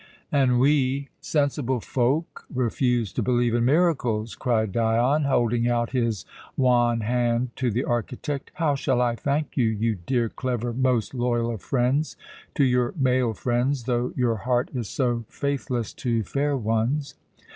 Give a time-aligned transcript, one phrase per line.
[0.31, 6.25] "And we, sensible folk, refuse to believe in miracles!" cried Dion, holding out his
[6.57, 8.49] wan hand to the architect.
[8.55, 12.17] "How shall I thank you, you dear, clever, most loyal of friends
[12.55, 17.13] to your male friends, though your heart is so faithless to fair ones?